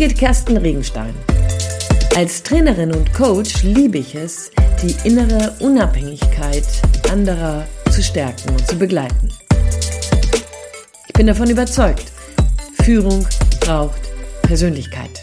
Birgit 0.00 0.18
Kersten 0.18 0.56
Regenstein. 0.56 1.14
Als 2.16 2.42
Trainerin 2.42 2.90
und 2.90 3.12
Coach 3.12 3.64
liebe 3.64 3.98
ich 3.98 4.14
es, 4.14 4.50
die 4.82 4.96
innere 5.06 5.54
Unabhängigkeit 5.60 6.64
anderer 7.10 7.68
zu 7.92 8.02
stärken 8.02 8.48
und 8.48 8.66
zu 8.66 8.78
begleiten. 8.78 9.30
Ich 11.06 11.12
bin 11.12 11.26
davon 11.26 11.50
überzeugt, 11.50 12.12
Führung 12.82 13.28
braucht 13.60 14.00
Persönlichkeit. 14.40 15.22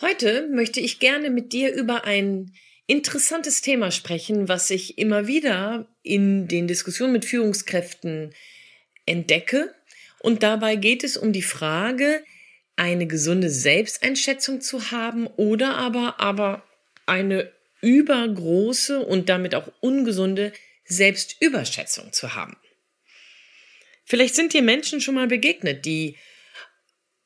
Heute 0.00 0.48
möchte 0.50 0.80
ich 0.80 1.00
gerne 1.00 1.28
mit 1.28 1.52
dir 1.52 1.74
über 1.74 2.04
ein 2.04 2.54
interessantes 2.86 3.60
Thema 3.60 3.90
sprechen, 3.90 4.48
was 4.48 4.70
ich 4.70 4.96
immer 4.96 5.26
wieder 5.26 5.86
in 6.02 6.48
den 6.48 6.66
Diskussionen 6.66 7.12
mit 7.12 7.26
Führungskräften 7.26 8.32
entdecke. 9.04 9.74
Und 10.22 10.42
dabei 10.42 10.76
geht 10.76 11.02
es 11.04 11.16
um 11.16 11.32
die 11.32 11.42
Frage, 11.42 12.24
eine 12.76 13.06
gesunde 13.06 13.50
Selbsteinschätzung 13.50 14.60
zu 14.60 14.90
haben 14.90 15.26
oder 15.26 15.76
aber, 15.76 16.20
aber 16.20 16.64
eine 17.06 17.52
übergroße 17.80 19.00
und 19.00 19.28
damit 19.28 19.54
auch 19.54 19.70
ungesunde 19.80 20.52
Selbstüberschätzung 20.84 22.12
zu 22.12 22.34
haben. 22.34 22.56
Vielleicht 24.04 24.36
sind 24.36 24.52
dir 24.52 24.62
Menschen 24.62 25.00
schon 25.00 25.16
mal 25.16 25.26
begegnet, 25.26 25.84
die 25.84 26.16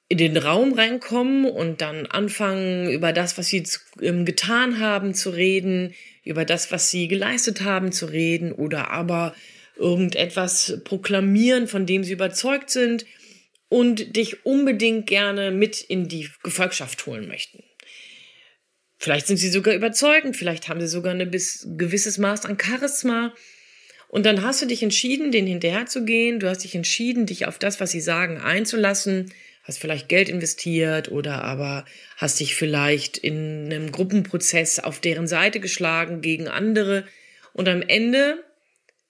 in 0.09 0.19
den 0.19 0.37
Raum 0.37 0.73
reinkommen 0.73 1.45
und 1.45 1.81
dann 1.81 2.07
anfangen, 2.07 2.89
über 2.91 3.13
das, 3.13 3.37
was 3.37 3.49
sie 3.49 3.65
ähm, 4.01 4.25
getan 4.25 4.79
haben, 4.79 5.15
zu 5.15 5.31
reden, 5.31 5.95
über 6.23 6.45
das, 6.45 6.71
was 6.71 6.91
sie 6.91 7.09
geleistet 7.09 7.63
haben, 7.63 7.93
zu 7.93 8.07
reden 8.07 8.53
oder 8.53 8.91
aber 8.91 9.35
irgendetwas 9.77 10.81
proklamieren, 10.85 11.67
von 11.69 11.87
dem 11.87 12.05
sie 12.05 12.13
überzeugt 12.13 12.71
sind 12.71 13.05
und 13.69 14.17
dich 14.17 14.45
unbedingt 14.45 15.07
gerne 15.07 15.51
mit 15.51 15.81
in 15.81 16.09
die 16.09 16.29
Gefolgschaft 16.43 17.07
holen 17.07 17.29
möchten. 17.29 17.63
Vielleicht 18.99 19.27
sind 19.27 19.37
sie 19.37 19.51
sogar 19.51 19.75
überzeugend, 19.75 20.37
vielleicht 20.37 20.69
haben 20.69 20.81
sie 20.81 20.89
sogar 20.89 21.15
ein 21.15 21.31
gewisses 21.31 22.19
Maß 22.19 22.47
an 22.47 22.59
Charisma. 22.59 23.35
Und 24.09 24.25
dann 24.25 24.43
hast 24.43 24.63
du 24.63 24.67
dich 24.67 24.83
entschieden, 24.83 25.33
denen 25.33 25.49
hinterherzugehen. 25.49 26.41
Du 26.41 26.49
hast 26.49 26.65
dich 26.65 26.75
entschieden, 26.75 27.27
dich 27.27 27.47
auf 27.47 27.59
das, 27.59 27.81
was 27.81 27.91
sie 27.91 28.01
sagen, 28.01 28.39
einzulassen 28.39 29.33
hast 29.67 29.79
vielleicht 29.79 30.09
Geld 30.09 30.29
investiert 30.29 31.11
oder 31.11 31.43
aber 31.43 31.85
hast 32.17 32.39
dich 32.39 32.55
vielleicht 32.55 33.19
in 33.19 33.65
einem 33.65 33.91
Gruppenprozess 33.91 34.79
auf 34.79 35.01
deren 35.01 35.27
Seite 35.27 35.59
geschlagen 35.59 36.21
gegen 36.21 36.47
andere 36.47 37.05
und 37.53 37.69
am 37.69 37.83
Ende 37.83 38.45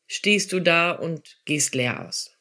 stehst 0.06 0.52
du 0.52 0.60
da 0.60 0.92
und 0.92 1.38
gehst 1.44 1.74
leer 1.74 2.06
aus. 2.06 2.36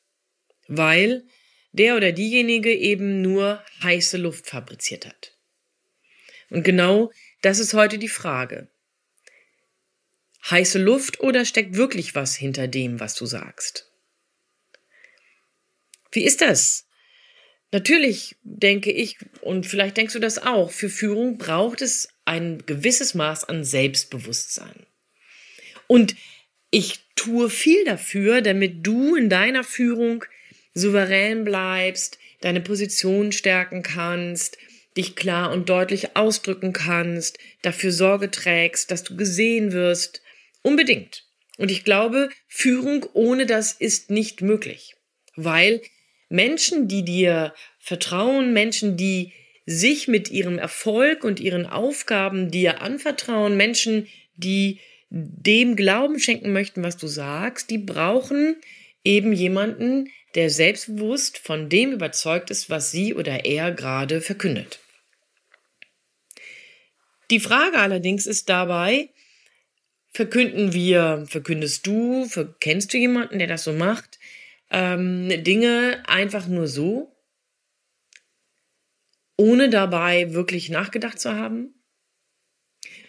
Weil 0.67 1.25
der 1.71 1.95
oder 1.95 2.11
diejenige 2.11 2.73
eben 2.73 3.21
nur 3.21 3.63
heiße 3.83 4.17
Luft 4.17 4.47
fabriziert 4.47 5.05
hat. 5.05 5.35
Und 6.49 6.63
genau 6.63 7.11
das 7.41 7.59
ist 7.59 7.73
heute 7.73 7.97
die 7.97 8.07
Frage. 8.07 8.69
Heiße 10.49 10.79
Luft 10.79 11.19
oder 11.19 11.43
steckt 11.43 11.75
wirklich 11.75 12.15
was 12.15 12.35
hinter 12.35 12.67
dem, 12.67 12.99
was 12.99 13.15
du 13.15 13.25
sagst? 13.25 13.91
Wie 16.11 16.23
ist 16.23 16.41
das? 16.41 16.87
Natürlich 17.71 18.37
denke 18.43 18.91
ich, 18.91 19.17
und 19.41 19.65
vielleicht 19.65 19.97
denkst 19.97 20.13
du 20.13 20.19
das 20.19 20.37
auch, 20.37 20.71
für 20.71 20.89
Führung 20.89 21.37
braucht 21.37 21.81
es 21.81 22.07
ein 22.23 22.65
gewisses 22.65 23.15
Maß 23.15 23.43
an 23.45 23.65
Selbstbewusstsein. 23.65 24.85
Und 25.87 26.15
ich 26.71 27.04
tue 27.15 27.49
viel 27.49 27.83
dafür, 27.85 28.41
damit 28.41 28.85
du 28.85 29.15
in 29.15 29.29
deiner 29.29 29.63
Führung 29.63 30.25
souverän 30.73 31.43
bleibst, 31.43 32.19
deine 32.41 32.61
Position 32.61 33.31
stärken 33.31 33.81
kannst, 33.81 34.57
dich 34.97 35.15
klar 35.15 35.51
und 35.51 35.69
deutlich 35.69 36.15
ausdrücken 36.15 36.73
kannst, 36.73 37.37
dafür 37.61 37.91
Sorge 37.91 38.31
trägst, 38.31 38.91
dass 38.91 39.03
du 39.03 39.15
gesehen 39.15 39.71
wirst. 39.71 40.21
Unbedingt. 40.61 41.25
Und 41.57 41.71
ich 41.71 41.83
glaube, 41.83 42.29
Führung 42.47 43.05
ohne 43.13 43.45
das 43.45 43.71
ist 43.71 44.09
nicht 44.09 44.41
möglich, 44.41 44.95
weil 45.35 45.81
Menschen, 46.27 46.87
die 46.87 47.05
dir 47.05 47.53
vertrauen, 47.79 48.51
Menschen, 48.51 48.97
die 48.97 49.31
sich 49.65 50.07
mit 50.07 50.29
ihrem 50.29 50.59
Erfolg 50.59 51.23
und 51.23 51.39
ihren 51.39 51.65
Aufgaben 51.65 52.51
dir 52.51 52.81
anvertrauen, 52.81 53.55
Menschen, 53.57 54.07
die 54.35 54.79
dem 55.17 55.75
Glauben 55.75 56.19
schenken 56.19 56.51
möchten, 56.51 56.83
was 56.83 56.97
du 56.97 57.07
sagst, 57.07 57.69
die 57.69 57.77
brauchen 57.77 58.57
eben 59.03 59.33
jemanden, 59.33 60.09
der 60.35 60.49
selbstbewusst 60.49 61.37
von 61.37 61.69
dem 61.69 61.93
überzeugt 61.93 62.49
ist, 62.49 62.69
was 62.69 62.91
sie 62.91 63.13
oder 63.13 63.45
er 63.45 63.71
gerade 63.71 64.19
verkündet. 64.19 64.79
Die 67.31 67.39
Frage 67.39 67.77
allerdings 67.79 68.25
ist 68.25 68.49
dabei, 68.49 69.09
verkünden 70.11 70.73
wir, 70.73 71.25
verkündest 71.27 71.87
du, 71.87 72.27
kennst 72.59 72.93
du 72.93 72.97
jemanden, 72.97 73.39
der 73.39 73.47
das 73.47 73.63
so 73.63 73.73
macht? 73.73 74.19
ähm, 74.71 75.29
Dinge 75.43 76.03
einfach 76.07 76.47
nur 76.47 76.67
so, 76.67 77.15
ohne 79.37 79.69
dabei 79.69 80.33
wirklich 80.33 80.69
nachgedacht 80.69 81.19
zu 81.19 81.33
haben? 81.33 81.74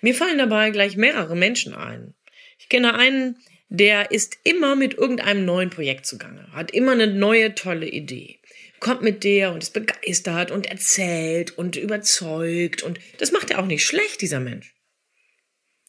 Mir 0.07 0.15
fallen 0.15 0.39
dabei 0.39 0.71
gleich 0.71 0.97
mehrere 0.97 1.35
Menschen 1.35 1.75
ein. 1.75 2.15
Ich 2.61 2.69
kenne 2.69 2.95
einen, 2.95 3.39
der 3.69 4.13
ist 4.13 4.39
immer 4.45 4.77
mit 4.77 4.95
irgendeinem 4.95 5.45
neuen 5.45 5.69
Projekt 5.69 6.07
zugange, 6.07 6.47
hat 6.53 6.71
immer 6.71 6.93
eine 6.93 7.09
neue 7.09 7.57
tolle 7.57 7.89
Idee, 7.89 8.39
kommt 8.79 9.03
mit 9.03 9.25
der 9.25 9.51
und 9.51 9.65
ist 9.65 9.73
begeistert 9.73 10.53
und 10.53 10.67
erzählt 10.67 11.59
und 11.59 11.75
überzeugt 11.75 12.85
und 12.85 13.01
das 13.19 13.33
macht 13.33 13.51
er 13.51 13.59
auch 13.59 13.67
nicht 13.67 13.85
schlecht, 13.85 14.21
dieser 14.21 14.39
Mensch. 14.39 14.77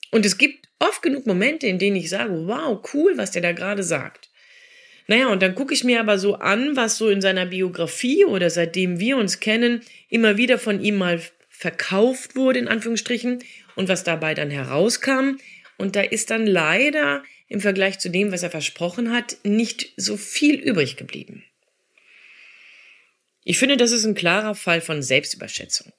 Und 0.09 0.25
es 0.25 0.39
gibt 0.39 0.67
oft 0.79 1.03
genug 1.03 1.27
Momente, 1.27 1.67
in 1.67 1.77
denen 1.77 1.97
ich 1.97 2.09
sage, 2.09 2.47
wow, 2.47 2.83
cool, 2.95 3.19
was 3.19 3.29
der 3.29 3.43
da 3.43 3.51
gerade 3.51 3.83
sagt. 3.83 4.31
Naja, 5.05 5.27
und 5.27 5.43
dann 5.43 5.53
gucke 5.53 5.75
ich 5.75 5.83
mir 5.83 5.99
aber 5.99 6.17
so 6.17 6.33
an, 6.33 6.75
was 6.75 6.97
so 6.97 7.09
in 7.09 7.21
seiner 7.21 7.45
Biografie 7.45 8.25
oder 8.25 8.49
seitdem 8.49 8.99
wir 8.99 9.17
uns 9.17 9.39
kennen, 9.39 9.81
immer 10.09 10.37
wieder 10.37 10.57
von 10.57 10.81
ihm 10.81 10.95
mal 10.95 11.21
verkauft 11.49 12.35
wurde, 12.35 12.57
in 12.57 12.67
Anführungsstrichen, 12.67 13.43
und 13.77 13.87
was 13.87 14.03
dabei 14.03 14.33
dann 14.33 14.49
herauskam. 14.49 15.37
Und 15.77 15.95
da 15.95 16.01
ist 16.01 16.31
dann 16.31 16.47
leider 16.47 17.23
im 17.47 17.61
Vergleich 17.61 17.99
zu 17.99 18.09
dem, 18.09 18.31
was 18.31 18.43
er 18.43 18.49
versprochen 18.49 19.13
hat, 19.13 19.37
nicht 19.43 19.93
so 19.95 20.17
viel 20.17 20.55
übrig 20.55 20.97
geblieben. 20.97 21.43
Ich 23.43 23.59
finde, 23.59 23.77
das 23.77 23.91
ist 23.91 24.03
ein 24.03 24.15
klarer 24.15 24.55
Fall 24.55 24.81
von 24.81 25.01
Selbstüberschätzung. 25.01 25.93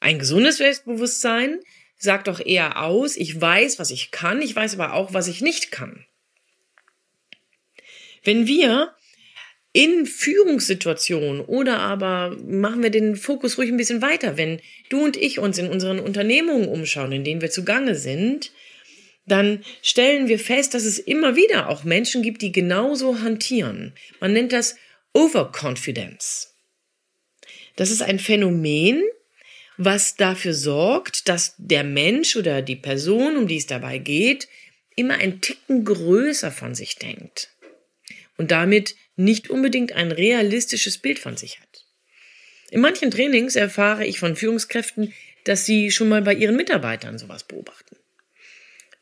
Ein 0.00 0.18
gesundes 0.18 0.58
Selbstbewusstsein 0.58 1.60
sagt 1.96 2.28
doch 2.28 2.38
eher 2.38 2.82
aus, 2.82 3.16
ich 3.16 3.40
weiß, 3.40 3.78
was 3.78 3.90
ich 3.90 4.10
kann, 4.10 4.42
ich 4.42 4.54
weiß 4.54 4.74
aber 4.74 4.92
auch, 4.92 5.14
was 5.14 5.28
ich 5.28 5.40
nicht 5.40 5.72
kann. 5.72 6.04
Wenn 8.22 8.46
wir 8.46 8.94
in 9.72 10.04
Führungssituationen 10.04 11.40
oder 11.40 11.78
aber 11.78 12.36
machen 12.46 12.82
wir 12.82 12.90
den 12.90 13.16
Fokus 13.16 13.56
ruhig 13.56 13.70
ein 13.70 13.78
bisschen 13.78 14.02
weiter, 14.02 14.36
wenn 14.36 14.60
du 14.90 15.02
und 15.02 15.16
ich 15.16 15.38
uns 15.38 15.56
in 15.58 15.68
unseren 15.68 15.98
Unternehmungen 15.98 16.68
umschauen, 16.68 17.12
in 17.12 17.24
denen 17.24 17.40
wir 17.40 17.50
zugange 17.50 17.94
sind, 17.94 18.52
dann 19.24 19.64
stellen 19.82 20.28
wir 20.28 20.38
fest, 20.38 20.74
dass 20.74 20.84
es 20.84 20.98
immer 20.98 21.36
wieder 21.36 21.68
auch 21.68 21.84
Menschen 21.84 22.22
gibt, 22.22 22.42
die 22.42 22.52
genauso 22.52 23.20
hantieren. 23.20 23.94
Man 24.20 24.32
nennt 24.32 24.52
das 24.52 24.76
Overconfidence. 25.14 26.54
Das 27.76 27.90
ist 27.90 28.02
ein 28.02 28.18
Phänomen, 28.18 29.02
was 29.78 30.16
dafür 30.16 30.52
sorgt, 30.52 31.28
dass 31.28 31.54
der 31.56 31.84
Mensch 31.84 32.36
oder 32.36 32.60
die 32.60 32.76
Person, 32.76 33.36
um 33.36 33.46
die 33.46 33.56
es 33.56 33.66
dabei 33.66 33.98
geht, 33.98 34.48
immer 34.96 35.14
ein 35.14 35.40
Ticken 35.40 35.84
größer 35.84 36.50
von 36.50 36.74
sich 36.74 36.96
denkt 36.96 37.52
und 38.36 38.50
damit 38.50 38.96
nicht 39.16 39.50
unbedingt 39.50 39.92
ein 39.92 40.12
realistisches 40.12 40.98
Bild 40.98 41.18
von 41.18 41.36
sich 41.36 41.60
hat. 41.60 41.84
In 42.70 42.80
manchen 42.80 43.10
Trainings 43.10 43.56
erfahre 43.56 44.06
ich 44.06 44.18
von 44.18 44.36
Führungskräften, 44.36 45.12
dass 45.44 45.66
sie 45.66 45.90
schon 45.90 46.08
mal 46.08 46.22
bei 46.22 46.34
ihren 46.34 46.56
Mitarbeitern 46.56 47.18
sowas 47.18 47.44
beobachten. 47.44 47.96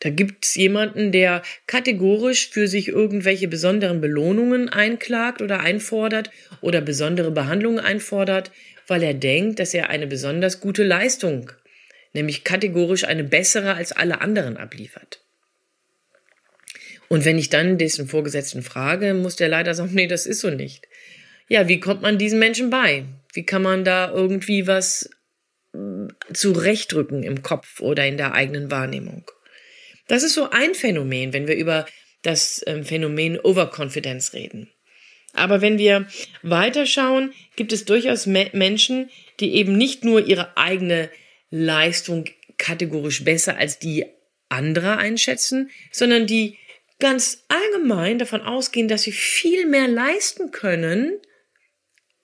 Da 0.01 0.09
gibt 0.09 0.47
es 0.47 0.55
jemanden, 0.55 1.13
der 1.13 1.43
kategorisch 1.67 2.49
für 2.49 2.67
sich 2.67 2.89
irgendwelche 2.89 3.49
besonderen 3.49 4.01
Belohnungen 4.01 4.71
einklagt 4.71 5.43
oder 5.43 5.61
einfordert 5.61 6.31
oder 6.63 6.81
besondere 6.81 7.31
Behandlungen 7.31 7.79
einfordert, 7.79 8.51
weil 8.87 9.03
er 9.03 9.15
denkt, 9.15 9.59
dass 9.61 9.75
er 9.75 9.91
eine 9.91 10.07
besonders 10.07 10.61
gute 10.61 10.83
Leistung, 10.83 11.53
nämlich 12.15 12.45
kategorisch 12.45 13.05
eine 13.05 13.25
bessere 13.25 13.75
als 13.75 13.93
alle 13.93 14.23
anderen 14.23 14.57
abliefert. 14.57 15.23
Und 17.11 17.25
wenn 17.25 17.39
ich 17.39 17.51
dann 17.51 17.77
dessen 17.77 18.07
Vorgesetzten 18.07 18.63
frage, 18.63 19.15
muss 19.15 19.35
der 19.35 19.49
leider 19.49 19.75
sagen, 19.75 19.91
nee, 19.95 20.07
das 20.07 20.27
ist 20.27 20.41
so 20.41 20.49
nicht. 20.49 20.87
Ja, 21.49 21.67
wie 21.69 21.81
kommt 21.81 22.03
man 22.03 22.19
diesen 22.19 22.39
Menschen 22.39 22.71
bei? 22.71 23.05
Wie 23.35 23.45
kann 23.45 23.63
man 23.63 23.85
da 23.85 24.11
irgendwie 24.11 24.69
was 24.69 25.11
mm, 25.73 26.07
zurechtrücken 26.33 27.25
im 27.25 27.43
Kopf 27.43 27.81
oder 27.81 28.07
in 28.07 28.17
der 28.17 28.33
eigenen 28.33 28.71
Wahrnehmung? 28.71 29.29
Das 30.07 30.23
ist 30.23 30.35
so 30.35 30.51
ein 30.51 30.75
Phänomen, 30.75 31.33
wenn 31.33 31.49
wir 31.49 31.57
über 31.57 31.85
das 32.23 32.63
ähm, 32.67 32.85
Phänomen 32.85 33.41
Overconfidence 33.41 34.33
reden. 34.33 34.71
Aber 35.33 35.61
wenn 35.61 35.79
wir 35.79 36.07
weiterschauen, 36.43 37.33
gibt 37.57 37.73
es 37.73 37.85
durchaus 37.85 38.27
Me 38.27 38.51
Menschen, 38.53 39.11
die 39.41 39.55
eben 39.55 39.77
nicht 39.77 40.05
nur 40.05 40.25
ihre 40.25 40.57
eigene 40.57 41.11
Leistung 41.51 42.27
kategorisch 42.57 43.25
besser 43.25 43.57
als 43.57 43.81
die 43.81 44.07
anderer 44.49 44.99
einschätzen, 44.99 45.71
sondern 45.91 46.27
die 46.27 46.57
ganz 47.01 47.45
allgemein 47.49 48.19
davon 48.19 48.43
ausgehen, 48.43 48.89
dass 48.89 49.03
sie 49.03 49.13
viel 49.13 49.67
mehr 49.67 49.89
leisten 49.89 50.53
können, 50.53 51.19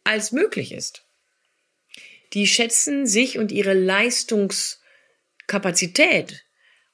als 0.04 0.32
möglich 0.32 0.72
ist. 0.72 1.02
Die 2.32 2.46
schätzen 2.46 3.06
sich 3.06 3.38
und 3.38 3.52
ihre 3.52 3.74
Leistungskapazität 3.74 6.46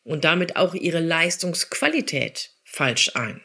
und 0.04 0.24
damit 0.24 0.56
auch 0.56 0.74
ihre 0.74 1.00
Leistungsqualität 1.00 2.50
falsch 2.64 3.12
ein. 3.14 3.42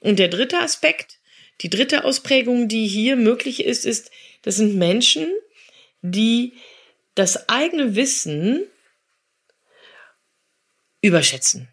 Und 0.00 0.18
der 0.18 0.28
dritte 0.28 0.58
Aspekt, 0.58 1.18
die 1.60 1.70
dritte 1.70 2.04
Ausprägung, 2.04 2.68
die 2.68 2.86
hier 2.86 3.16
möglich 3.16 3.64
ist, 3.64 3.84
ist, 3.84 4.10
das 4.42 4.56
sind 4.56 4.76
Menschen, 4.76 5.26
die 6.02 6.54
das 7.14 7.48
eigene 7.48 7.96
Wissen 7.96 8.64
überschätzen. 11.00 11.68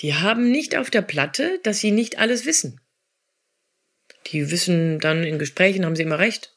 Die 0.00 0.14
haben 0.14 0.50
nicht 0.50 0.76
auf 0.76 0.90
der 0.90 1.02
Platte, 1.02 1.60
dass 1.62 1.78
sie 1.78 1.90
nicht 1.90 2.18
alles 2.18 2.46
wissen. 2.46 2.80
Die 4.28 4.50
wissen 4.50 4.98
dann 4.98 5.24
in 5.24 5.38
Gesprächen, 5.38 5.84
haben 5.84 5.96
sie 5.96 6.02
immer 6.02 6.18
recht. 6.18 6.52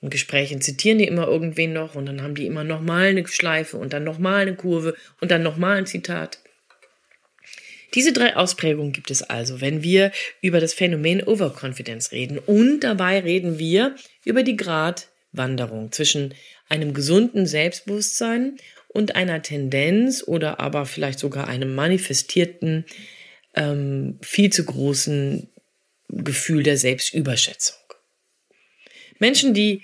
In 0.00 0.10
Gesprächen 0.10 0.60
zitieren 0.60 0.98
die 0.98 1.06
immer 1.06 1.26
irgendwen 1.26 1.72
noch 1.72 1.94
und 1.94 2.06
dann 2.06 2.20
haben 2.20 2.34
die 2.34 2.46
immer 2.46 2.64
nochmal 2.64 3.06
eine 3.06 3.26
Schleife 3.26 3.78
und 3.78 3.92
dann 3.92 4.04
nochmal 4.04 4.42
eine 4.42 4.54
Kurve 4.54 4.94
und 5.20 5.30
dann 5.30 5.42
nochmal 5.42 5.78
ein 5.78 5.86
Zitat. 5.86 6.40
Diese 7.94 8.12
drei 8.12 8.36
Ausprägungen 8.36 8.92
gibt 8.92 9.10
es 9.10 9.22
also, 9.22 9.60
wenn 9.60 9.82
wir 9.82 10.10
über 10.42 10.60
das 10.60 10.74
Phänomen 10.74 11.22
Overconfidence 11.22 12.10
reden. 12.12 12.38
Und 12.38 12.80
dabei 12.80 13.20
reden 13.20 13.58
wir 13.58 13.94
über 14.24 14.42
die 14.42 14.56
Gratwanderung 14.56 15.92
zwischen 15.92 16.34
einem 16.68 16.92
gesunden 16.92 17.46
Selbstbewusstsein 17.46 18.58
und 18.94 19.16
einer 19.16 19.42
Tendenz 19.42 20.24
oder 20.26 20.60
aber 20.60 20.86
vielleicht 20.86 21.18
sogar 21.18 21.48
einem 21.48 21.74
manifestierten, 21.74 22.86
ähm, 23.54 24.18
viel 24.22 24.50
zu 24.50 24.64
großen 24.64 25.48
Gefühl 26.08 26.62
der 26.62 26.78
Selbstüberschätzung. 26.78 27.76
Menschen, 29.18 29.52
die, 29.52 29.82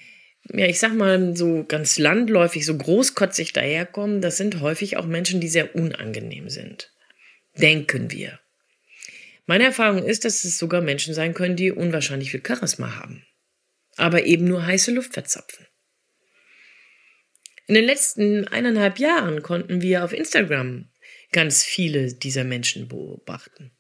ja, 0.53 0.67
ich 0.67 0.79
sag 0.79 0.95
mal, 0.95 1.37
so 1.37 1.65
ganz 1.69 1.99
landläufig, 1.99 2.65
so 2.65 2.77
großkotzig 2.77 3.53
daherkommen, 3.53 4.23
das 4.23 4.39
sind 4.39 4.61
häufig 4.61 4.97
auch 4.97 5.07
Menschen, 5.07 5.41
die 5.41 5.49
sehr 5.49 5.75
unangenehm 5.75 6.49
sind 6.49 6.91
denken 7.61 8.11
wir. 8.11 8.41
Meine 9.47 9.65
Erfahrung 9.65 10.05
ist, 10.05 10.25
dass 10.25 10.45
es 10.45 10.59
sogar 10.59 10.81
Menschen 10.81 11.15
sein 11.15 11.35
können, 11.35 11.57
die 11.57 11.73
unwahrscheinlich 11.73 12.31
viel 12.31 12.43
Charisma 12.47 12.97
haben, 12.97 13.27
aber 13.97 14.25
eben 14.25 14.45
nur 14.45 14.65
heiße 14.65 14.93
Luft 14.93 15.15
verzapfen. 15.15 15.67
In 17.71 17.75
den 17.75 17.85
letzten 17.85 18.49
eineinhalb 18.49 18.99
Jahren 18.99 19.45
konnten 19.45 19.81
wir 19.81 20.03
auf 20.03 20.13
Instagram 20.13 20.89
ganz 21.31 21.63
viele 21.63 22.13
dieser 22.13 22.43
Menschen 22.43 22.89
beobachten. 22.89 23.71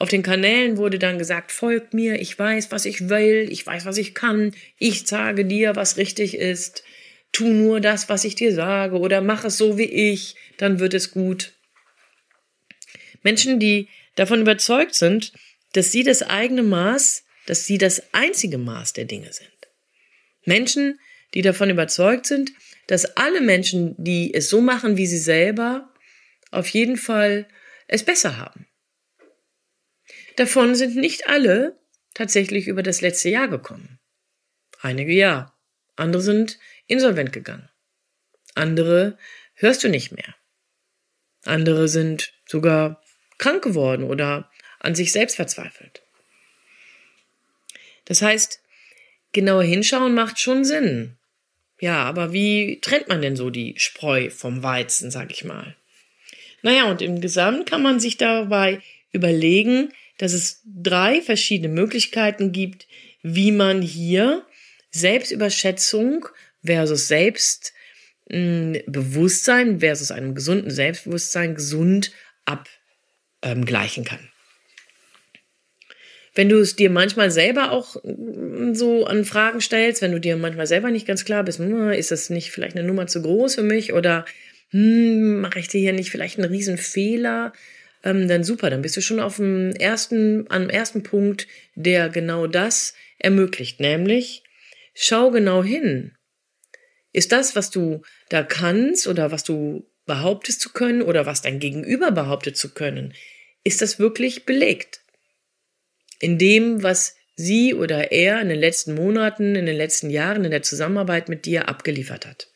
Auf 0.00 0.08
den 0.08 0.24
Kanälen 0.24 0.76
wurde 0.76 0.98
dann 0.98 1.18
gesagt, 1.20 1.52
folgt 1.52 1.94
mir, 1.94 2.20
ich 2.20 2.36
weiß, 2.36 2.72
was 2.72 2.84
ich 2.84 3.08
will, 3.08 3.46
ich 3.48 3.64
weiß, 3.64 3.84
was 3.84 3.96
ich 3.96 4.12
kann, 4.12 4.56
ich 4.76 5.06
sage 5.06 5.44
dir, 5.44 5.76
was 5.76 5.98
richtig 5.98 6.36
ist, 6.36 6.82
tu 7.30 7.46
nur 7.46 7.78
das, 7.78 8.08
was 8.08 8.24
ich 8.24 8.34
dir 8.34 8.52
sage 8.52 8.98
oder 8.98 9.20
mach 9.20 9.44
es 9.44 9.56
so 9.56 9.78
wie 9.78 9.84
ich, 9.84 10.34
dann 10.56 10.80
wird 10.80 10.94
es 10.94 11.12
gut. 11.12 11.52
Menschen, 13.22 13.60
die 13.60 13.86
davon 14.16 14.40
überzeugt 14.40 14.96
sind, 14.96 15.32
dass 15.74 15.92
sie 15.92 16.02
das 16.02 16.22
eigene 16.22 16.64
Maß, 16.64 17.22
dass 17.46 17.66
sie 17.66 17.78
das 17.78 18.02
einzige 18.12 18.58
Maß 18.58 18.94
der 18.94 19.04
Dinge 19.04 19.32
sind. 19.32 19.48
Menschen, 20.44 20.98
die 21.34 21.42
davon 21.42 21.70
überzeugt 21.70 22.26
sind, 22.26 22.50
dass 22.88 23.16
alle 23.16 23.40
Menschen, 23.40 23.94
die 24.02 24.34
es 24.34 24.50
so 24.50 24.60
machen 24.60 24.96
wie 24.96 25.06
sie 25.06 25.18
selber, 25.18 25.94
auf 26.50 26.68
jeden 26.68 26.96
Fall 26.96 27.46
es 27.86 28.02
besser 28.02 28.36
haben. 28.38 28.66
Davon 30.36 30.74
sind 30.74 30.96
nicht 30.96 31.28
alle 31.28 31.78
tatsächlich 32.14 32.66
über 32.66 32.82
das 32.82 33.00
letzte 33.00 33.28
Jahr 33.28 33.48
gekommen. 33.48 34.00
Einige 34.80 35.12
ja, 35.12 35.54
andere 35.96 36.22
sind 36.22 36.58
insolvent 36.86 37.32
gegangen. 37.32 37.68
Andere 38.54 39.18
hörst 39.54 39.84
du 39.84 39.88
nicht 39.88 40.12
mehr. 40.12 40.34
Andere 41.44 41.88
sind 41.88 42.32
sogar 42.46 43.02
krank 43.36 43.62
geworden 43.62 44.04
oder 44.04 44.50
an 44.80 44.94
sich 44.94 45.12
selbst 45.12 45.36
verzweifelt. 45.36 46.02
Das 48.06 48.22
heißt, 48.22 48.62
genauer 49.32 49.64
hinschauen 49.64 50.14
macht 50.14 50.38
schon 50.38 50.64
Sinn. 50.64 51.18
Ja, 51.80 52.04
aber 52.04 52.32
wie 52.32 52.80
trennt 52.80 53.08
man 53.08 53.22
denn 53.22 53.36
so 53.36 53.50
die 53.50 53.74
Spreu 53.78 54.30
vom 54.30 54.62
Weizen, 54.62 55.10
sag 55.10 55.30
ich 55.30 55.44
mal? 55.44 55.76
Naja, 56.62 56.90
und 56.90 57.02
im 57.02 57.20
Gesamt 57.20 57.70
kann 57.70 57.82
man 57.82 58.00
sich 58.00 58.16
dabei 58.16 58.80
überlegen, 59.12 59.92
dass 60.18 60.32
es 60.32 60.62
drei 60.64 61.22
verschiedene 61.22 61.72
Möglichkeiten 61.72 62.50
gibt, 62.50 62.88
wie 63.22 63.52
man 63.52 63.80
hier 63.82 64.44
Selbstüberschätzung 64.90 66.26
versus 66.64 67.06
Selbstbewusstsein 67.08 69.80
versus 69.80 70.10
einem 70.10 70.34
gesunden 70.34 70.70
Selbstbewusstsein 70.70 71.54
gesund 71.54 72.12
ab 72.44 72.68
ähm, 73.42 73.64
gleichen 73.64 74.04
kann. 74.04 74.28
Wenn 76.38 76.48
du 76.48 76.60
es 76.60 76.76
dir 76.76 76.88
manchmal 76.88 77.32
selber 77.32 77.72
auch 77.72 77.96
mm, 78.04 78.72
so 78.72 79.06
an 79.06 79.24
Fragen 79.24 79.60
stellst, 79.60 80.02
wenn 80.02 80.12
du 80.12 80.20
dir 80.20 80.36
manchmal 80.36 80.68
selber 80.68 80.92
nicht 80.92 81.04
ganz 81.04 81.24
klar 81.24 81.42
bist, 81.42 81.58
hm, 81.58 81.90
ist 81.90 82.12
das 82.12 82.30
nicht 82.30 82.52
vielleicht 82.52 82.76
eine 82.76 82.86
Nummer 82.86 83.08
zu 83.08 83.22
groß 83.22 83.56
für 83.56 83.64
mich 83.64 83.92
oder 83.92 84.24
hm, 84.70 85.40
mache 85.40 85.58
ich 85.58 85.66
dir 85.66 85.80
hier 85.80 85.92
nicht 85.92 86.12
vielleicht 86.12 86.38
einen 86.38 86.48
riesen 86.48 86.78
Fehler, 86.78 87.52
ähm, 88.04 88.28
dann 88.28 88.44
super, 88.44 88.70
dann 88.70 88.82
bist 88.82 88.96
du 88.96 89.00
schon 89.00 89.18
auf 89.18 89.38
dem 89.38 89.72
ersten, 89.72 90.46
am 90.48 90.70
ersten 90.70 91.02
Punkt, 91.02 91.48
der 91.74 92.08
genau 92.08 92.46
das 92.46 92.94
ermöglicht, 93.18 93.80
nämlich 93.80 94.44
schau 94.94 95.32
genau 95.32 95.64
hin. 95.64 96.12
Ist 97.12 97.32
das, 97.32 97.56
was 97.56 97.70
du 97.70 98.02
da 98.28 98.44
kannst 98.44 99.08
oder 99.08 99.32
was 99.32 99.42
du 99.42 99.90
behauptest 100.06 100.60
zu 100.60 100.72
können 100.72 101.02
oder 101.02 101.26
was 101.26 101.42
dein 101.42 101.58
Gegenüber 101.58 102.12
behauptet 102.12 102.56
zu 102.56 102.74
können, 102.74 103.12
ist 103.64 103.82
das 103.82 103.98
wirklich 103.98 104.46
belegt. 104.46 105.00
In 106.20 106.38
dem, 106.38 106.82
was 106.82 107.16
sie 107.36 107.74
oder 107.74 108.10
er 108.10 108.40
in 108.40 108.48
den 108.48 108.58
letzten 108.58 108.94
Monaten, 108.94 109.54
in 109.54 109.66
den 109.66 109.76
letzten 109.76 110.10
Jahren 110.10 110.44
in 110.44 110.50
der 110.50 110.62
Zusammenarbeit 110.62 111.28
mit 111.28 111.46
dir 111.46 111.68
abgeliefert 111.68 112.26
hat. 112.26 112.48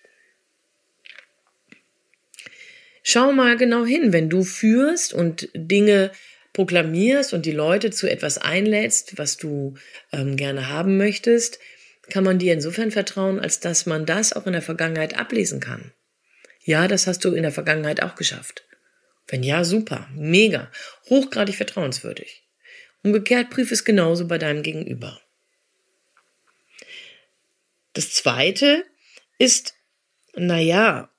Schau 3.05 3.33
mal 3.33 3.57
genau 3.57 3.85
hin, 3.85 4.13
wenn 4.13 4.29
du 4.29 4.45
führst 4.45 5.13
und 5.15 5.49
Dinge 5.55 6.11
proklamierst 6.53 7.33
und 7.33 7.47
die 7.47 7.53
Leute 7.53 7.91
zu 7.91 8.11
etwas 8.11 8.39
einlädst, 8.39 9.19
was 9.19 9.37
du 9.37 9.75
ähm, 10.13 10.37
gerne 10.37 10.69
haben 10.69 10.97
möchtest, 10.97 11.59
kann 12.11 12.25
man 12.25 12.39
dir 12.39 12.53
insofern 12.53 12.91
vertrauen, 12.91 13.41
als 13.41 13.61
dass 13.61 13.87
man 13.87 14.07
das 14.07 14.33
auch 14.33 14.47
in 14.47 14.53
der 14.53 14.63
Vergangenheit 14.63 15.19
ablesen 15.19 15.61
kann. 15.61 15.93
Ja, 16.65 16.89
das 16.89 17.07
hast 17.07 17.25
du 17.25 17.33
in 17.33 17.43
der 17.43 17.53
Vergangenheit 17.53 18.03
auch 18.03 18.15
geschafft. 18.15 18.65
Wenn 19.29 19.43
ja, 19.43 19.65
super, 19.65 20.09
mega, 20.15 20.71
hochgradig 21.09 21.57
vertrauenswürdig. 21.57 22.43
Umgekehrt 23.03 23.51
prüf 23.51 23.73
es 23.73 23.85
genauso 23.85 24.27
bei 24.27 24.39
deinem 24.39 24.63
Gegenüber. 24.63 25.21
Das 27.95 28.13
zweite 28.13 28.85
ist, 29.39 29.75
naja, 30.35 31.11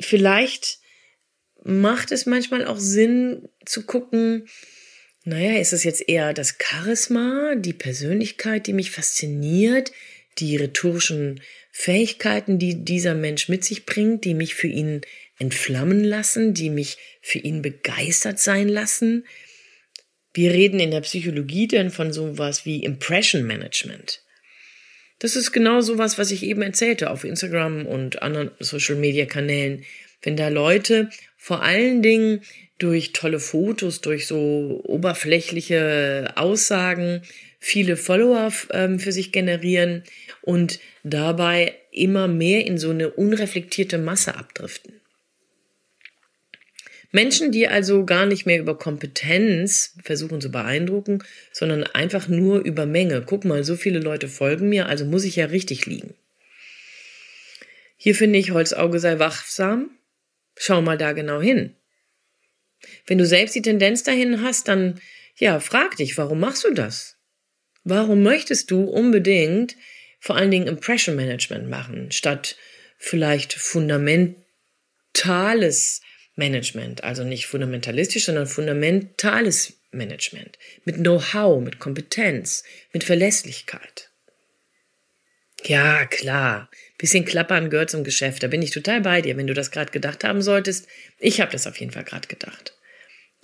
vielleicht 0.00 0.80
macht 1.62 2.12
es 2.12 2.26
manchmal 2.26 2.66
auch 2.66 2.78
Sinn 2.78 3.48
zu 3.64 3.84
gucken, 3.86 4.48
naja, 5.24 5.58
ist 5.58 5.72
es 5.72 5.82
jetzt 5.82 6.08
eher 6.08 6.32
das 6.34 6.56
Charisma, 6.60 7.56
die 7.56 7.72
Persönlichkeit, 7.72 8.68
die 8.68 8.72
mich 8.72 8.92
fasziniert, 8.92 9.90
die 10.38 10.56
rhetorischen 10.56 11.40
Fähigkeiten, 11.72 12.58
die 12.58 12.84
dieser 12.84 13.14
Mensch 13.14 13.48
mit 13.48 13.64
sich 13.64 13.86
bringt, 13.86 14.24
die 14.24 14.34
mich 14.34 14.54
für 14.54 14.68
ihn 14.68 15.00
entflammen 15.38 16.04
lassen, 16.04 16.54
die 16.54 16.70
mich 16.70 16.98
für 17.22 17.38
ihn 17.38 17.60
begeistert 17.60 18.38
sein 18.38 18.68
lassen. 18.68 19.26
Wir 20.36 20.52
reden 20.52 20.80
in 20.80 20.90
der 20.90 21.00
Psychologie 21.00 21.66
denn 21.66 21.90
von 21.90 22.12
sowas 22.12 22.66
wie 22.66 22.84
Impression 22.84 23.44
Management. 23.44 24.20
Das 25.18 25.34
ist 25.34 25.50
genau 25.50 25.80
sowas, 25.80 26.18
was 26.18 26.30
ich 26.30 26.42
eben 26.42 26.60
erzählte 26.60 27.10
auf 27.10 27.24
Instagram 27.24 27.86
und 27.86 28.20
anderen 28.20 28.50
Social 28.58 28.96
Media 28.96 29.24
Kanälen. 29.24 29.84
Wenn 30.20 30.36
da 30.36 30.48
Leute 30.48 31.08
vor 31.38 31.62
allen 31.62 32.02
Dingen 32.02 32.42
durch 32.76 33.14
tolle 33.14 33.40
Fotos, 33.40 34.02
durch 34.02 34.26
so 34.26 34.82
oberflächliche 34.84 36.34
Aussagen 36.34 37.22
viele 37.58 37.96
Follower 37.96 38.52
ähm, 38.72 39.00
für 39.00 39.12
sich 39.12 39.32
generieren 39.32 40.04
und 40.42 40.80
dabei 41.02 41.76
immer 41.92 42.28
mehr 42.28 42.66
in 42.66 42.76
so 42.76 42.90
eine 42.90 43.08
unreflektierte 43.08 43.96
Masse 43.96 44.34
abdriften. 44.34 45.00
Menschen, 47.16 47.50
die 47.50 47.66
also 47.66 48.04
gar 48.04 48.26
nicht 48.26 48.44
mehr 48.44 48.58
über 48.58 48.76
Kompetenz 48.76 49.94
versuchen 50.04 50.42
zu 50.42 50.50
beeindrucken, 50.50 51.24
sondern 51.50 51.82
einfach 51.82 52.28
nur 52.28 52.58
über 52.58 52.84
Menge. 52.84 53.22
Guck 53.22 53.46
mal, 53.46 53.64
so 53.64 53.74
viele 53.74 54.00
Leute 54.00 54.28
folgen 54.28 54.68
mir, 54.68 54.86
also 54.86 55.06
muss 55.06 55.24
ich 55.24 55.36
ja 55.36 55.46
richtig 55.46 55.86
liegen. 55.86 56.14
Hier 57.96 58.14
finde 58.14 58.38
ich, 58.38 58.50
Holzauge 58.50 58.98
sei 58.98 59.18
wachsam. 59.18 59.88
Schau 60.58 60.82
mal 60.82 60.98
da 60.98 61.12
genau 61.12 61.40
hin. 61.40 61.74
Wenn 63.06 63.16
du 63.16 63.24
selbst 63.24 63.54
die 63.54 63.62
Tendenz 63.62 64.02
dahin 64.02 64.42
hast, 64.42 64.68
dann, 64.68 65.00
ja, 65.38 65.58
frag 65.58 65.96
dich, 65.96 66.18
warum 66.18 66.38
machst 66.38 66.64
du 66.64 66.74
das? 66.74 67.16
Warum 67.82 68.22
möchtest 68.22 68.70
du 68.70 68.84
unbedingt 68.84 69.74
vor 70.20 70.36
allen 70.36 70.50
Dingen 70.50 70.66
Impression 70.66 71.16
Management 71.16 71.70
machen, 71.70 72.12
statt 72.12 72.58
vielleicht 72.98 73.54
fundamentales 73.54 76.02
Management, 76.36 77.02
also 77.02 77.24
nicht 77.24 77.46
fundamentalistisch, 77.46 78.26
sondern 78.26 78.46
fundamentales 78.46 79.74
Management, 79.90 80.58
mit 80.84 80.96
Know-how, 80.96 81.62
mit 81.62 81.78
Kompetenz, 81.78 82.62
mit 82.92 83.04
Verlässlichkeit. 83.04 84.10
Ja, 85.64 86.04
klar, 86.04 86.70
bisschen 86.98 87.24
klappern 87.24 87.70
gehört 87.70 87.90
zum 87.90 88.04
Geschäft, 88.04 88.42
da 88.42 88.48
bin 88.48 88.62
ich 88.62 88.70
total 88.70 89.00
bei 89.00 89.22
dir, 89.22 89.36
wenn 89.36 89.46
du 89.46 89.54
das 89.54 89.70
gerade 89.70 89.90
gedacht 89.90 90.22
haben 90.22 90.42
solltest. 90.42 90.86
Ich 91.18 91.40
habe 91.40 91.50
das 91.50 91.66
auf 91.66 91.78
jeden 91.80 91.92
Fall 91.92 92.04
gerade 92.04 92.28
gedacht. 92.28 92.76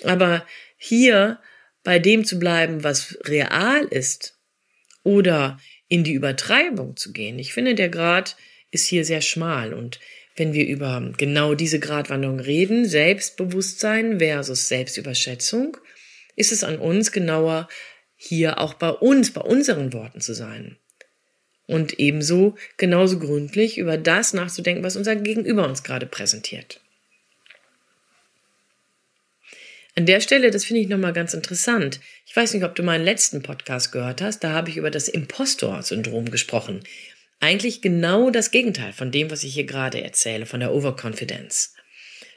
Aber 0.05 0.47
hier 0.77 1.41
bei 1.83 1.99
dem 1.99 2.25
zu 2.25 2.39
bleiben, 2.39 2.85
was 2.85 3.19
real 3.25 3.85
ist, 3.87 4.39
oder 5.03 5.59
in 5.89 6.05
die 6.05 6.13
Übertreibung 6.13 6.97
zu 6.97 7.13
gehen, 7.13 7.39
ich 7.39 7.53
finde, 7.53 7.75
der 7.75 7.89
Grad 7.89 8.37
ist 8.71 8.87
hier 8.87 9.05
sehr 9.05 9.21
schmal 9.21 9.75
und 9.75 9.99
wenn 10.37 10.53
wir 10.53 10.67
über 10.67 11.13
genau 11.17 11.55
diese 11.55 11.79
Gratwanderung 11.79 12.41
reden, 12.41 12.87
Selbstbewusstsein 12.87 14.19
versus 14.19 14.69
Selbstüberschätzung, 14.69 15.77
ist 16.37 16.53
es 16.53 16.65
an 16.65 16.79
uns 16.79 17.13
genauer, 17.13 17.69
hier 18.17 18.61
auch 18.61 18.75
bei 18.75 18.91
uns, 18.91 19.33
bei 19.33 19.41
unseren 19.41 19.93
Worten 19.93 20.21
zu 20.21 20.35
sein. 20.35 20.77
Und 21.67 21.99
ebenso 21.99 22.57
genauso 22.77 23.19
gründlich 23.19 23.79
über 23.79 23.99
das 23.99 24.33
nachzudenken, 24.33 24.85
was 24.85 24.97
unser 24.97 25.17
Gegenüber 25.17 25.67
uns 25.67 25.83
gerade 25.83 26.07
präsentiert. 26.07 26.81
An 29.95 30.07
der 30.07 30.21
Stelle, 30.21 30.51
das 30.51 30.65
finde 30.65 30.81
ich 30.81 30.89
nochmal 30.89 31.13
ganz 31.13 31.35
interessant. 31.35 32.01
Ich 32.27 32.35
weiß 32.35 32.55
nicht, 32.55 32.65
ob 32.65 32.75
du 32.75 32.83
meinen 32.83 33.05
letzten 33.05 33.43
Podcast 33.43 33.93
gehört 33.93 34.23
hast, 34.23 34.43
da 34.43 34.53
habe 34.53 34.71
ich 34.71 34.79
über 34.79 34.91
das 34.91 35.09
Impostor-Syndrom 35.09 36.31
gesprochen. 36.31 36.83
Eigentlich 37.43 37.83
genau 37.83 38.31
das 38.31 38.53
Gegenteil 38.53 38.93
von 38.93 39.11
dem, 39.11 39.29
was 39.33 39.43
ich 39.43 39.53
hier 39.53 39.65
gerade 39.65 40.01
erzähle, 40.01 40.47
von 40.47 40.61
der 40.61 40.73
Overconfidence. 40.73 41.75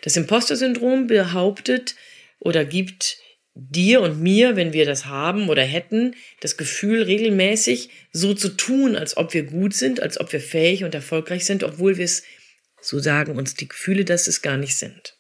Das 0.02 0.18
Imposter-Syndrom 0.18 1.06
behauptet 1.06 1.96
oder 2.40 2.66
gibt 2.66 3.20
dir 3.54 4.02
und 4.02 4.20
mir, 4.20 4.56
wenn 4.56 4.74
wir 4.74 4.84
das 4.84 5.06
haben 5.06 5.48
oder 5.50 5.62
hätten, 5.62 6.16
das 6.42 6.58
Gefühl 6.58 7.04
regelmäßig 7.04 7.92
so 8.14 8.34
zu 8.34 8.50
tun, 8.50 8.96
als 8.96 9.16
ob 9.16 9.36
wir 9.36 9.44
gut 9.44 9.76
sind, 9.76 10.00
als 10.00 10.20
ob 10.20 10.34
wir 10.34 10.42
fähig 10.42 10.84
und 10.84 10.96
erfolgreich 10.96 11.46
sind, 11.46 11.64
obwohl 11.64 11.98
wir 11.98 12.06
es, 12.06 12.24
so 12.82 12.98
sagen 12.98 13.38
uns 13.38 13.54
die 13.54 13.68
Gefühle, 13.68 14.06
dass 14.06 14.26
es 14.26 14.42
gar 14.42 14.58
nicht 14.58 14.76
sind. 14.76 15.20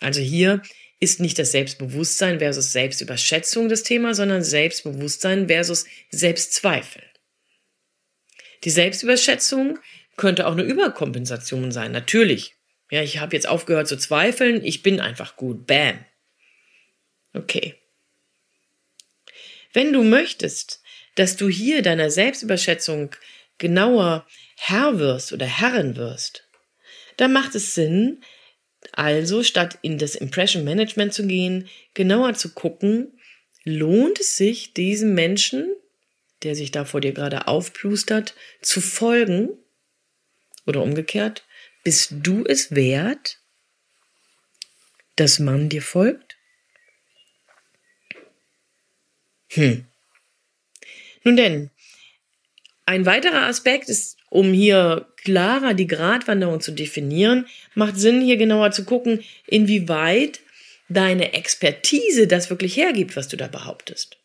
Also 0.00 0.22
hier 0.22 0.62
ist 1.00 1.20
nicht 1.20 1.38
das 1.38 1.52
Selbstbewusstsein 1.52 2.38
versus 2.38 2.72
Selbstüberschätzung 2.72 3.68
das 3.68 3.82
Thema, 3.82 4.14
sondern 4.14 4.42
Selbstbewusstsein 4.42 5.48
versus 5.48 5.84
Selbstzweifel. 6.10 7.02
Die 8.64 8.70
Selbstüberschätzung 8.70 9.78
könnte 10.16 10.46
auch 10.46 10.52
eine 10.52 10.62
Überkompensation 10.62 11.72
sein, 11.72 11.92
natürlich. 11.92 12.54
Ja, 12.90 13.02
ich 13.02 13.18
habe 13.18 13.34
jetzt 13.34 13.48
aufgehört 13.48 13.88
zu 13.88 13.96
zweifeln, 13.96 14.64
ich 14.64 14.82
bin 14.82 15.00
einfach 15.00 15.36
gut. 15.36 15.66
Bam. 15.66 16.04
Okay. 17.32 17.74
Wenn 19.72 19.92
du 19.92 20.04
möchtest, 20.04 20.82
dass 21.14 21.36
du 21.36 21.48
hier 21.48 21.82
deiner 21.82 22.10
Selbstüberschätzung 22.10 23.14
genauer 23.58 24.26
Herr 24.56 24.98
wirst 24.98 25.32
oder 25.32 25.46
Herrin 25.46 25.96
wirst, 25.96 26.48
dann 27.16 27.32
macht 27.32 27.54
es 27.54 27.74
Sinn, 27.74 28.22
also 28.92 29.42
statt 29.42 29.78
in 29.82 29.98
das 29.98 30.14
Impression 30.14 30.64
Management 30.64 31.14
zu 31.14 31.26
gehen, 31.26 31.68
genauer 31.94 32.34
zu 32.34 32.52
gucken, 32.52 33.18
lohnt 33.64 34.20
es 34.20 34.36
sich, 34.36 34.74
diesem 34.74 35.14
Menschen 35.14 35.74
der 36.44 36.54
sich 36.54 36.70
da 36.70 36.84
vor 36.84 37.00
dir 37.00 37.12
gerade 37.12 37.48
aufplustert, 37.48 38.34
zu 38.60 38.80
folgen 38.80 39.50
oder 40.66 40.82
umgekehrt, 40.82 41.44
bist 41.84 42.14
du 42.22 42.44
es 42.44 42.74
wert, 42.74 43.38
dass 45.16 45.38
man 45.38 45.68
dir 45.68 45.82
folgt? 45.82 46.36
Hm. 49.50 49.86
Nun 51.24 51.36
denn, 51.36 51.70
ein 52.86 53.06
weiterer 53.06 53.42
Aspekt 53.42 53.88
ist, 53.88 54.16
um 54.30 54.52
hier 54.52 55.12
klarer 55.16 55.74
die 55.74 55.86
Gratwanderung 55.86 56.60
zu 56.60 56.72
definieren, 56.72 57.46
macht 57.74 57.96
Sinn, 57.96 58.22
hier 58.22 58.36
genauer 58.36 58.72
zu 58.72 58.84
gucken, 58.84 59.22
inwieweit 59.46 60.40
deine 60.88 61.34
Expertise 61.34 62.26
das 62.26 62.50
wirklich 62.50 62.76
hergibt, 62.76 63.14
was 63.14 63.28
du 63.28 63.36
da 63.36 63.46
behauptest 63.46 64.21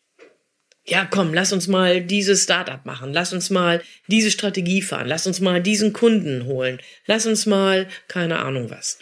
ja, 0.88 1.06
komm, 1.06 1.34
lass 1.34 1.52
uns 1.52 1.68
mal 1.68 2.02
dieses 2.02 2.44
Startup 2.44 2.86
machen, 2.86 3.12
lass 3.12 3.34
uns 3.34 3.50
mal 3.50 3.84
diese 4.08 4.32
Strategie 4.32 4.82
fahren, 4.82 5.08
lass 5.08 5.28
uns 5.28 5.42
mal 5.42 5.62
diesen 5.62 5.92
Kunden 5.92 6.46
holen, 6.46 6.82
lass 7.06 7.26
uns 7.26 7.46
mal 7.46 7.90
keine 8.08 8.40
Ahnung 8.40 8.70
was. 8.70 9.00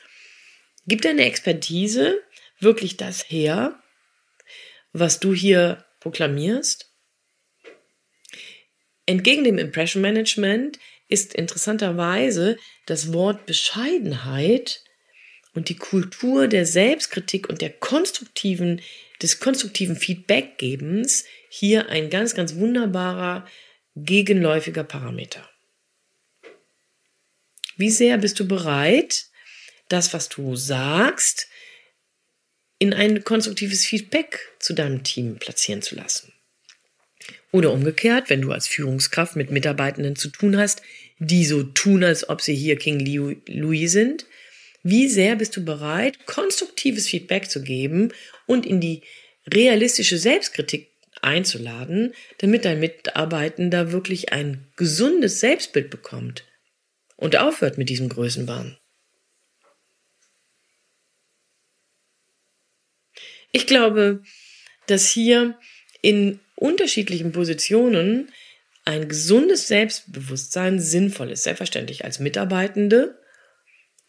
Gibt 0.88 1.06
deine 1.06 1.26
Expertise 1.26 2.20
wirklich 2.60 2.98
das 2.98 3.30
her, 3.30 3.80
was 4.94 5.20
du 5.20 5.34
hier 5.34 5.86
proklamierst? 6.00 6.92
Entgegen 9.06 9.44
dem 9.44 9.60
Impression 9.60 10.02
Management 10.02 10.80
ist 11.08 11.36
interessanterweise 11.36 12.58
das 12.88 13.14
Wort 13.14 13.46
Bescheidenheit 13.46 14.84
und 15.54 15.70
die 15.70 15.76
Kultur 15.76 16.48
der 16.48 16.66
Selbstkritik 16.66 17.48
und 17.48 17.62
der 17.62 17.70
konstruktiven, 17.70 18.82
des 19.22 19.40
konstruktiven 19.40 19.96
Feedbackgebens 19.96 21.26
hier 21.50 21.90
ein 21.90 22.10
ganz, 22.10 22.36
ganz 22.36 22.56
wunderbarer 22.56 23.48
gegenläufiger 23.96 24.84
Parameter. 24.84 25.50
Wie 27.78 27.90
sehr 27.90 28.18
bist 28.18 28.40
du 28.40 28.48
bereit, 28.48 29.26
das, 29.90 30.14
was 30.14 30.30
du 30.30 30.56
sagst, 30.56 31.48
in 32.80 32.94
ein 32.94 33.24
konstruktives 33.24 33.86
Feedback 33.86 34.40
zu 34.60 34.74
deinem 34.74 35.04
Team 35.04 35.38
platzieren 35.38 35.82
zu 35.82 35.96
lassen? 35.96 36.34
Oder 37.52 37.72
umgekehrt, 37.72 38.30
wenn 38.30 38.42
du 38.42 38.52
als 38.52 38.68
Führungskraft 38.68 39.36
mit 39.36 39.50
Mitarbeitenden 39.50 40.16
zu 40.16 40.30
tun 40.30 40.58
hast, 40.58 40.82
die 41.20 41.46
so 41.46 41.64
tun, 41.64 42.04
als 42.04 42.28
ob 42.28 42.42
sie 42.42 42.56
hier 42.56 42.78
King 42.78 43.00
Louis 43.48 43.92
sind, 43.92 44.26
wie 44.86 45.08
sehr 45.08 45.36
bist 45.36 45.58
du 45.58 45.66
bereit, 45.66 46.28
konstruktives 46.28 47.08
Feedback 47.08 47.50
zu 47.50 47.64
geben 47.64 48.14
und 48.46 48.68
in 48.68 48.80
die 48.80 49.02
realistische 49.48 50.20
Selbstkritik 50.20 50.92
einzuladen, 51.24 52.14
damit 52.38 52.66
dein 52.66 52.80
Mitarbeitender 52.80 53.92
wirklich 53.92 54.32
ein 54.32 54.68
gesundes 54.76 55.40
Selbstbild 55.40 55.90
bekommt 55.90 56.46
und 57.16 57.36
aufhört 57.36 57.80
mit 57.80 57.90
diesem 57.90 58.10
Größenwahn. 58.10 58.78
Ich 63.52 63.66
glaube, 63.66 64.22
dass 64.86 65.10
hier 65.10 65.58
in 66.04 66.40
unterschiedlichen 66.54 67.32
Positionen 67.32 68.32
ein 68.84 69.10
gesundes 69.10 69.68
Selbstbewusstsein 69.68 70.80
sinnvoll 70.80 71.32
ist. 71.32 71.42
Selbstverständlich 71.42 72.06
als 72.06 72.20
Mitarbeitende 72.20 73.20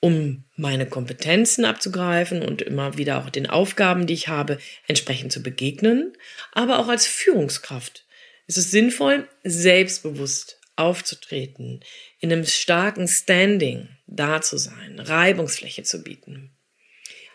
um 0.06 0.44
meine 0.54 0.86
Kompetenzen 0.86 1.64
abzugreifen 1.64 2.40
und 2.40 2.62
immer 2.62 2.96
wieder 2.96 3.18
auch 3.18 3.28
den 3.28 3.48
Aufgaben, 3.48 4.06
die 4.06 4.14
ich 4.14 4.28
habe, 4.28 4.58
entsprechend 4.86 5.32
zu 5.32 5.42
begegnen, 5.42 6.12
aber 6.52 6.78
auch 6.78 6.86
als 6.86 7.08
Führungskraft. 7.08 8.06
Es 8.46 8.56
ist 8.56 8.70
sinnvoll, 8.70 9.28
selbstbewusst 9.42 10.60
aufzutreten, 10.76 11.80
in 12.20 12.32
einem 12.32 12.46
starken 12.46 13.08
Standing 13.08 13.88
da 14.06 14.40
zu 14.40 14.58
sein, 14.58 15.00
Reibungsfläche 15.00 15.82
zu 15.82 16.04
bieten. 16.04 16.52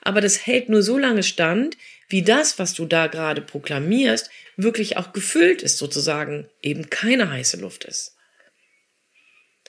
Aber 0.01 0.21
das 0.21 0.47
hält 0.47 0.69
nur 0.69 0.81
so 0.81 0.97
lange 0.97 1.23
stand, 1.23 1.75
wie 2.07 2.21
das, 2.21 2.57
was 2.57 2.73
du 2.73 2.85
da 2.85 3.07
gerade 3.07 3.41
proklamierst, 3.41 4.29
wirklich 4.55 4.95
auch 4.95 5.11
gefüllt 5.11 5.61
ist, 5.61 5.77
sozusagen 5.77 6.47
eben 6.61 6.89
keine 6.89 7.31
heiße 7.31 7.57
Luft 7.57 7.83
ist, 7.83 8.15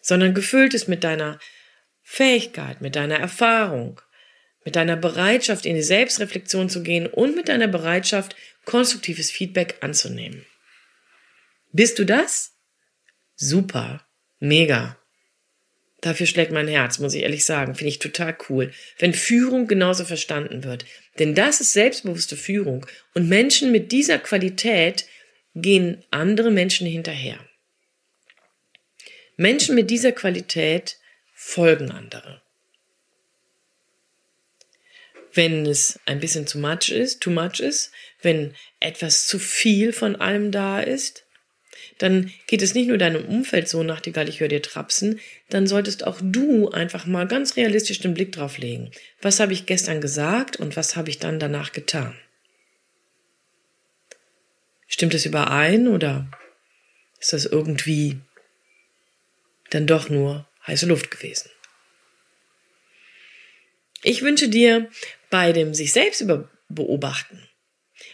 sondern 0.01 0.35
gefüllt 0.35 0.73
ist 0.73 0.87
mit 0.87 1.03
deiner 1.03 1.41
Fähigkeit, 2.03 2.81
mit 2.81 2.97
deiner 2.97 3.19
Erfahrung, 3.19 4.01
mit 4.65 4.77
deiner 4.77 4.97
Bereitschaft, 4.97 5.67
in 5.67 5.75
die 5.75 5.83
Selbstreflexion 5.83 6.69
zu 6.69 6.83
gehen 6.83 7.07
und 7.07 7.35
mit 7.35 7.49
deiner 7.49 7.69
Bereitschaft, 7.69 8.37
konstruktives 8.65 9.31
Feedback 9.31 9.77
anzunehmen. 9.81 10.47
Bist 11.73 11.99
du 11.99 12.05
das? 12.05 12.53
Super, 13.35 14.07
mega. 14.39 14.99
Dafür 16.03 16.27
schlägt 16.27 16.51
mein 16.51 16.69
Herz, 16.69 16.99
muss 16.99 17.15
ich 17.15 17.23
ehrlich 17.23 17.45
sagen. 17.45 17.77
Finde 17.77 17.89
ich 17.89 18.01
total 18.01 18.37
cool. 18.49 18.73
Wenn 18.99 19.15
Führung 19.15 19.69
genauso 19.69 20.05
verstanden 20.05 20.65
wird. 20.65 20.85
Denn 21.19 21.35
das 21.35 21.61
ist 21.61 21.73
selbstbewusste 21.73 22.37
Führung. 22.37 22.85
Und 23.15 23.29
Menschen 23.29 23.71
mit 23.71 23.93
dieser 23.93 24.19
Qualität 24.19 25.07
gehen 25.55 26.05
andere 26.11 26.51
Menschen 26.51 26.89
hinterher. 26.89 27.39
Menschen 29.37 29.75
mit 29.75 29.91
dieser 29.91 30.13
Qualität 30.13 30.99
folgen 31.45 31.91
andere. 31.91 32.41
Wenn 35.35 35.67
es 35.67 35.99
ein 36.07 36.21
bisschen 36.21 36.47
zu 36.47 36.59
much 36.59 36.89
ist, 36.91 37.21
too 37.21 37.31
much 37.31 37.59
ist, 37.59 37.91
wenn 38.23 38.55
etwas 38.81 39.27
zu 39.27 39.39
viel 39.39 39.93
von 39.93 40.17
allem 40.17 40.51
da 40.51 40.81
ist, 40.81 41.25
dann 41.99 42.33
geht 42.47 42.63
es 42.63 42.75
nicht 42.75 42.89
nur 42.89 42.97
deinem 42.97 43.25
Umfeld 43.25 43.69
so, 43.69 43.83
Nachtigall, 43.83 44.29
ich 44.29 44.41
höre 44.41 44.49
dir 44.49 44.63
trapsen, 44.63 45.21
dann 45.51 45.67
solltest 45.67 46.07
auch 46.07 46.21
du 46.23 46.71
einfach 46.71 47.07
mal 47.07 47.27
ganz 47.27 47.57
realistisch 47.57 48.01
den 48.01 48.15
Blick 48.15 48.33
drauf 48.33 48.57
legen. 48.59 48.91
Was 49.21 49.41
habe 49.41 49.53
ich 49.53 49.67
gestern 49.67 50.01
gesagt 50.01 50.57
und 50.57 50.77
was 50.77 50.97
habe 50.97 51.11
ich 51.11 51.19
dann 51.19 51.41
danach 51.41 51.73
getan? 51.73 52.17
Stimmt 54.87 55.15
es 55.15 55.27
überein 55.27 55.89
oder 55.89 56.31
ist 57.19 57.33
das 57.33 57.47
irgendwie 57.47 58.21
dann 59.71 59.87
doch 59.87 60.09
nur 60.09 60.47
heiße 60.67 60.87
Luft 60.87 61.11
gewesen? 61.11 61.51
Ich 64.03 64.23
wünsche 64.23 64.49
dir 64.49 64.91
bei 65.31 65.53
dem 65.53 65.75
sich 65.75 65.93
selbst 65.93 66.25
beobachten 66.69 67.49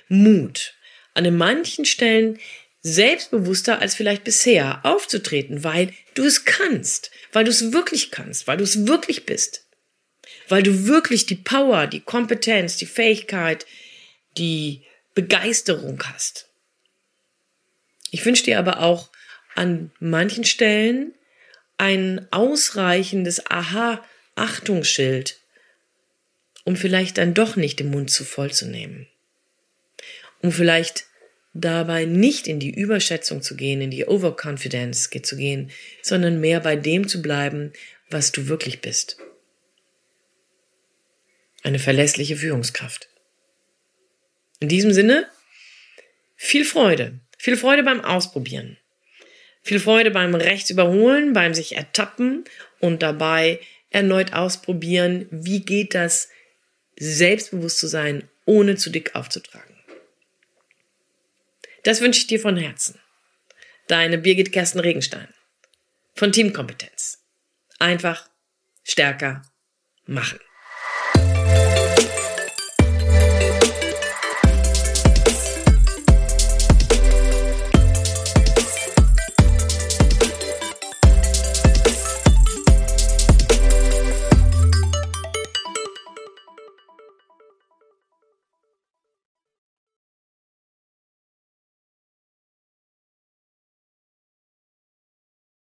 Mut, 0.09 0.75
an 1.14 1.37
manchen 1.37 1.85
Stellen 1.85 2.38
selbstbewusster 2.83 3.81
als 3.81 3.95
vielleicht 3.95 4.25
bisher 4.25 4.85
aufzutreten, 4.85 5.64
weil 5.64 5.93
du 6.14 6.25
es 6.25 6.45
kannst, 6.45 7.11
weil 7.33 7.45
du 7.45 7.50
es 7.50 7.73
wirklich 7.73 8.11
kannst, 8.11 8.47
weil 8.47 8.57
du 8.57 8.64
es 8.64 8.87
wirklich 8.87 9.26
bist, 9.26 9.67
weil 10.49 10.62
du 10.62 10.87
wirklich 10.87 11.26
die 11.26 11.37
Power, 11.37 11.87
die 11.87 12.00
Kompetenz, 12.00 12.76
die 12.76 12.87
Fähigkeit, 12.87 13.67
die 14.37 14.85
Begeisterung 15.14 16.02
hast. 16.05 16.49
Ich 18.11 18.25
wünsche 18.25 18.45
dir 18.45 18.59
aber 18.59 18.81
auch 18.81 19.11
an 19.55 19.90
manchen 19.99 20.45
Stellen 20.45 21.14
ein 21.78 22.26
ausreichendes 22.30 23.50
Aha-Achtungsschild, 23.50 25.40
um 26.64 26.76
vielleicht 26.76 27.18
dann 27.18 27.35
doch 27.35 27.56
nicht 27.56 27.78
den 27.78 27.90
Mund 27.90 28.11
zu 28.11 28.25
voll 28.25 28.52
zu 28.52 28.66
nehmen. 28.66 29.08
Um 30.42 30.52
vielleicht 30.52 31.06
dabei 31.54 32.04
nicht 32.04 32.47
in 32.47 32.61
die 32.61 32.75
Überschätzung 32.75 33.42
zu 33.42 33.56
gehen, 33.56 33.80
in 33.80 33.90
die 33.90 34.04
Overconfidence 34.04 35.08
zu 35.11 35.37
gehen, 35.37 35.70
sondern 36.02 36.40
mehr 36.40 36.61
bei 36.61 36.76
dem 36.76 37.08
zu 37.08 37.23
bleiben, 37.23 37.73
was 38.11 38.32
du 38.32 38.49
wirklich 38.49 38.80
bist. 38.80 39.18
Eine 41.62 41.78
verlässliche 41.78 42.37
Führungskraft. 42.37 43.08
In 44.61 44.68
diesem 44.68 44.92
Sinne, 44.92 45.28
viel 46.37 46.64
Freude. 46.64 47.20
Viel 47.37 47.56
Freude 47.56 47.82
beim 47.82 48.00
Ausprobieren. 48.00 48.77
Viel 49.68 49.80
Freude 49.80 50.10
beim 50.10 50.34
Rechts 50.34 50.70
überholen, 50.70 51.34
beim 51.34 51.52
sich 51.52 51.76
ertappen 51.76 52.44
und 52.80 53.02
dabei 53.02 53.60
erneut 53.90 54.32
ausprobieren, 54.32 55.26
wie 55.30 55.60
geht 55.60 55.94
das, 55.94 56.30
selbstbewusst 56.98 57.78
zu 57.78 57.87
sein, 57.87 58.30
ohne 58.46 58.76
zu 58.76 58.88
dick 58.88 59.14
aufzutragen. 59.14 59.76
Das 61.84 62.00
wünsche 62.00 62.20
ich 62.20 62.28
dir 62.28 62.40
von 62.40 62.56
Herzen. 62.56 62.98
Deine 63.88 64.16
Birgit 64.16 64.52
Kersten 64.52 64.80
Regenstein. 64.80 65.28
Von 66.14 66.32
Teamkompetenz. 66.32 67.22
Einfach 67.78 68.26
stärker 68.84 69.42
machen. 70.06 70.40